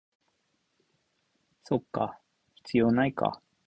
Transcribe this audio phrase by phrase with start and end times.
[1.61, 2.19] そっか、
[2.55, 3.39] 必要ないか